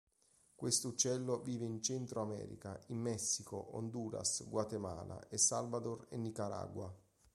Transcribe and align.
Questo 0.55 0.87
uccello 0.87 1.37
vive 1.41 1.63
in 1.65 1.79
Centro 1.79 2.23
America, 2.23 2.81
in 2.87 2.97
Messico, 2.97 3.75
Honduras, 3.77 4.49
Guatemala, 4.49 5.27
El 5.29 5.37
Salvador 5.37 6.07
e 6.09 6.17
Nicaragua. 6.17 6.91